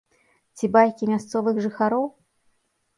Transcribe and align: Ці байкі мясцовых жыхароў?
Ці 0.59 0.69
байкі 0.79 1.11
мясцовых 1.13 1.63
жыхароў? 1.69 2.05